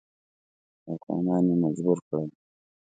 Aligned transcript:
افغانان 0.93 1.43
یې 1.49 1.55
مجبور 1.63 1.97
کړل. 2.07 2.29